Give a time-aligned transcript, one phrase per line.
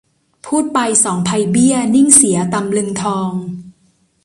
[0.45, 3.31] พูดไปสองไพเบี้ย นิ่งเสียตำลึงทอง